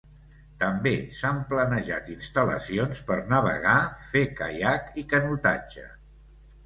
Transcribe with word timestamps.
També 0.61 0.93
s'han 1.17 1.41
planejat 1.51 2.09
instal·lacions 2.15 3.03
per 3.11 3.17
navegar, 3.35 3.77
fer 4.07 4.27
caiac 4.41 5.01
i 5.03 5.05
canotatge. 5.13 5.87